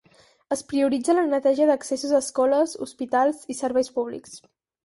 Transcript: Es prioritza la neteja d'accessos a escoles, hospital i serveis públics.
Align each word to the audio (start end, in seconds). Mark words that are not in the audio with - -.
Es 0.53 0.63
prioritza 0.71 1.15
la 1.17 1.25
neteja 1.33 1.67
d'accessos 1.71 2.15
a 2.15 2.21
escoles, 2.25 2.75
hospital 2.87 3.37
i 3.57 3.61
serveis 3.63 3.93
públics. 4.01 4.39